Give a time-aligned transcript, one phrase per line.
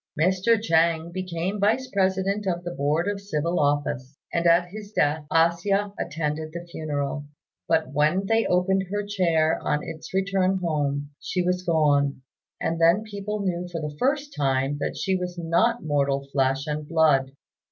[0.19, 0.57] Mr.
[0.57, 5.51] Chêng became Vice President of the Board of Civil Office, and at his death A
[5.51, 7.25] hsia attended the funeral;
[7.67, 12.23] but when they opened her chair on its return home, she was gone,
[12.59, 16.87] and then people knew for the first time that she was not mortal flesh and
[16.87, 17.33] blood.